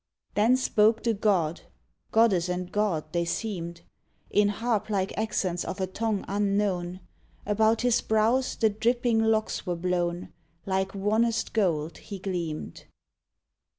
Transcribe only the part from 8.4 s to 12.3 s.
the dripping locks were blown; Like wannest gold he